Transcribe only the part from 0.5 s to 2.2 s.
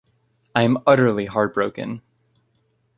I am utterly heartbroken.